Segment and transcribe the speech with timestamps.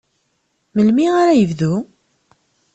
[0.75, 1.75] Melmi ara ad yebdu?